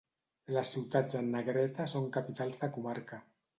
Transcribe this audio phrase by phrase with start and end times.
[0.55, 3.25] Les ciutats en negreta són capitals de comarca.